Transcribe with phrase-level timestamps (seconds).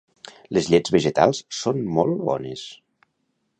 [0.57, 2.67] Les llets vegetals són molt bones